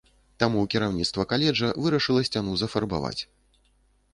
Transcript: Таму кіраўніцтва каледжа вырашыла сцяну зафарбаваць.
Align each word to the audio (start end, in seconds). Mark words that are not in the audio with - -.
Таму 0.43 0.61
кіраўніцтва 0.73 1.25
каледжа 1.33 1.69
вырашыла 1.83 2.25
сцяну 2.31 2.57
зафарбаваць. 2.63 3.19